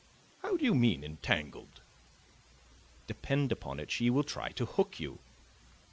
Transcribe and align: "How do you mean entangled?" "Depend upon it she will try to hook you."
"How 0.41 0.57
do 0.57 0.65
you 0.65 0.73
mean 0.73 1.03
entangled?" 1.03 1.81
"Depend 3.05 3.51
upon 3.51 3.79
it 3.79 3.91
she 3.91 4.09
will 4.09 4.23
try 4.23 4.49
to 4.53 4.65
hook 4.65 4.99
you." 4.99 5.19